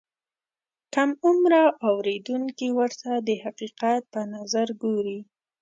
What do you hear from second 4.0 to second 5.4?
په نظر ګوري.